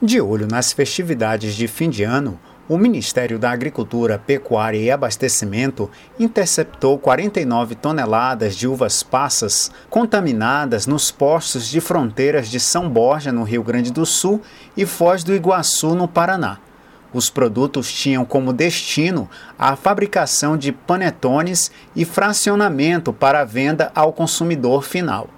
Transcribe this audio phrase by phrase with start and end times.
[0.00, 5.90] De olho nas festividades de fim de ano, o Ministério da Agricultura, Pecuária e Abastecimento
[6.20, 13.42] interceptou 49 toneladas de uvas passas contaminadas nos postos de fronteiras de São Borja, no
[13.42, 14.40] Rio Grande do Sul,
[14.76, 16.58] e Foz do Iguaçu, no Paraná.
[17.12, 19.28] Os produtos tinham como destino
[19.58, 25.28] a fabricação de panetones e fracionamento para venda ao consumidor final.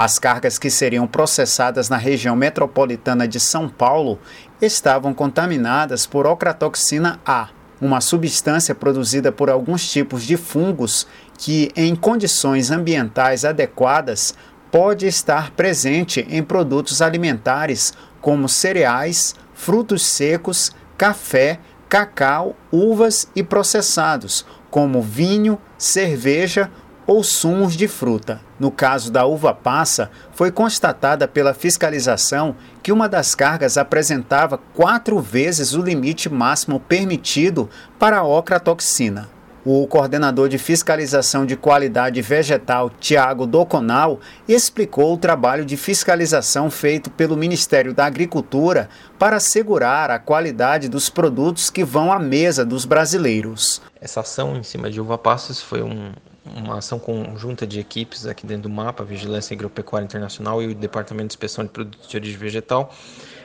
[0.00, 4.16] As cargas que seriam processadas na região metropolitana de São Paulo
[4.62, 7.48] estavam contaminadas por ocratoxina A,
[7.80, 11.04] uma substância produzida por alguns tipos de fungos
[11.36, 14.36] que, em condições ambientais adequadas,
[14.70, 21.58] pode estar presente em produtos alimentares como cereais, frutos secos, café,
[21.88, 26.70] cacau, uvas e processados, como vinho, cerveja
[27.08, 28.38] ou sumos de fruta.
[28.60, 35.18] No caso da uva passa, foi constatada pela fiscalização que uma das cargas apresentava quatro
[35.18, 39.26] vezes o limite máximo permitido para a ocratoxina.
[39.64, 47.10] O coordenador de fiscalização de qualidade vegetal, Tiago Doconal, explicou o trabalho de fiscalização feito
[47.10, 52.84] pelo Ministério da Agricultura para assegurar a qualidade dos produtos que vão à mesa dos
[52.84, 53.80] brasileiros.
[53.98, 56.12] Essa ação em cima de uva passas foi um,
[56.56, 61.28] uma ação conjunta de equipes aqui dentro do MAPA, Vigilância Agropecuária Internacional e o Departamento
[61.28, 62.92] de Inspeção de Produtos de Origem Vegetal.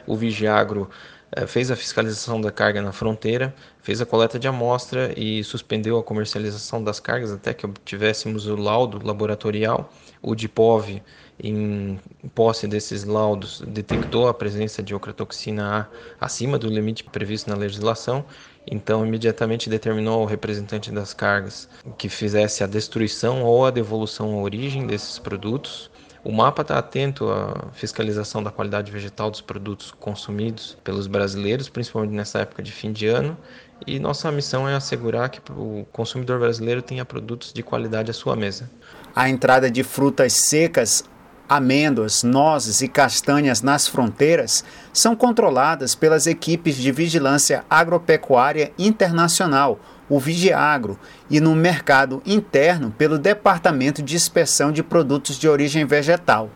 [0.06, 0.90] O Vigiagro
[1.48, 6.04] fez a fiscalização da carga na fronteira, fez a coleta de amostra e suspendeu a
[6.04, 9.92] comercialização das cargas até que obtivéssemos o laudo laboratorial.
[10.22, 11.02] O DIPOV,
[11.44, 12.00] em
[12.34, 15.90] posse desses laudos, detectou a presença de ocratoxina
[16.20, 18.26] A acima do limite previsto na legislação
[18.66, 21.68] então, imediatamente determinou ao representante das cargas
[21.98, 25.92] que fizesse a destruição ou a devolução à origem desses produtos.
[26.24, 32.14] O mapa está atento à fiscalização da qualidade vegetal dos produtos consumidos pelos brasileiros, principalmente
[32.14, 33.38] nessa época de fim de ano,
[33.86, 38.38] e nossa missão é assegurar que o consumidor brasileiro tenha produtos de qualidade à sua
[38.38, 38.72] mesa.
[39.14, 41.04] A entrada de frutas secas
[41.48, 49.78] amêndoas, nozes e castanhas nas fronteiras são controladas pelas equipes de vigilância agropecuária internacional,
[50.16, 56.52] o Vigiagro, e no mercado interno pelo Departamento de Inspeção de Produtos de Origem Vegetal.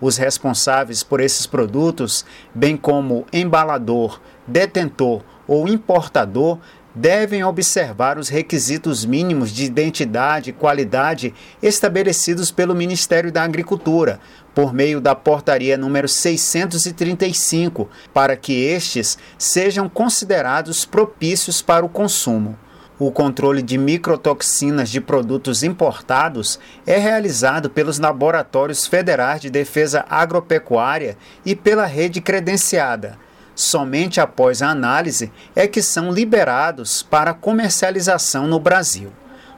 [0.00, 6.58] Os responsáveis por esses produtos, bem como embalador, detentor ou importador,
[6.94, 14.18] devem observar os requisitos mínimos de identidade e qualidade estabelecidos pelo Ministério da Agricultura,
[14.54, 22.63] por meio da portaria número 635, para que estes sejam considerados propícios para o consumo.
[22.98, 31.16] O controle de microtoxinas de produtos importados é realizado pelos laboratórios federais de defesa agropecuária
[31.44, 33.18] e pela rede credenciada
[33.54, 39.12] Somente após a análise é que são liberados para comercialização no Brasil.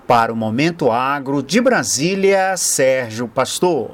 [0.06, 3.84] Para o Momento Agro de Brasília, Sérgio Pastor.